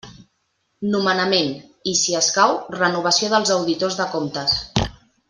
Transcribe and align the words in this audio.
Nomenament 0.93 1.51
i, 1.59 1.93
si 2.01 2.17
escau, 2.21 2.57
renovació 2.79 3.29
dels 3.35 3.53
auditors 3.57 3.99
de 4.01 4.09
comptes. 4.15 4.57